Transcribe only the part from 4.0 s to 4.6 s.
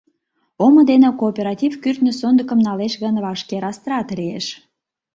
лиеш.